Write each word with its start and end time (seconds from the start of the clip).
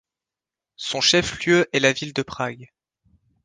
Son 0.77 0.99
chef-lieu 0.99 1.67
est 1.73 1.79
la 1.79 1.93
ville 1.93 2.11
de 2.13 2.23
Prague. 2.23 2.71